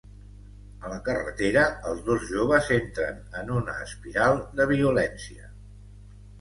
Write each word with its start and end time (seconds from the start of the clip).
A 0.87 0.93
la 0.93 0.95
carretera, 1.09 1.65
els 1.91 2.01
dos 2.09 2.25
joves 2.31 2.71
entren 2.79 3.21
en 3.43 3.55
una 3.59 3.79
espiral 3.87 4.43
de 4.59 4.71
violència. 4.75 5.51